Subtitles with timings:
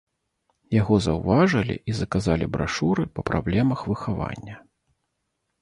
[0.75, 4.55] Яго заўважылі і заказалі брашуры па праблемах выхавання.